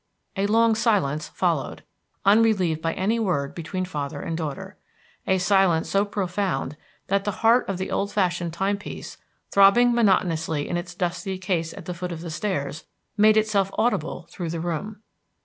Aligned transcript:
A 0.35 0.47
long 0.47 0.73
silence 0.73 1.27
followed, 1.27 1.83
unrelieved 2.25 2.81
by 2.81 2.95
any 2.95 3.19
word 3.19 3.53
between 3.53 3.85
father 3.85 4.19
and 4.19 4.35
daughter, 4.35 4.75
a 5.27 5.37
silence 5.37 5.91
so 5.91 6.05
profound 6.05 6.75
that 7.05 7.23
the 7.23 7.29
heart 7.45 7.69
of 7.69 7.77
the 7.77 7.91
old 7.91 8.11
fashioned 8.11 8.51
time 8.51 8.77
piece, 8.77 9.17
throbbing 9.51 9.93
monotonously 9.93 10.67
in 10.67 10.75
its 10.75 10.95
dusky 10.95 11.37
case 11.37 11.71
at 11.71 11.85
the 11.85 11.93
foot 11.93 12.11
of 12.11 12.21
the 12.21 12.31
stairs, 12.31 12.85
made 13.15 13.37
itself 13.37 13.69
audible 13.77 14.25
through 14.31 14.49
the 14.49 14.59
room. 14.59 15.03